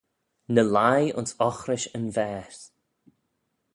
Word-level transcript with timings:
Ny 0.53 0.63
lhie 0.73 1.03
ayns 1.17 1.31
oghrish 1.47 1.89
yn 1.97 2.05
vaase. 2.15 2.63